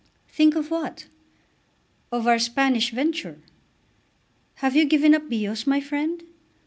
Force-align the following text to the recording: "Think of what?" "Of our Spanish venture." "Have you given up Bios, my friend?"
"Think 0.29 0.55
of 0.55 0.71
what?" 0.71 1.05
"Of 2.11 2.25
our 2.25 2.39
Spanish 2.39 2.89
venture." 2.89 3.37
"Have 4.55 4.75
you 4.75 4.85
given 4.85 5.13
up 5.13 5.29
Bios, 5.29 5.67
my 5.67 5.79
friend?" 5.79 6.23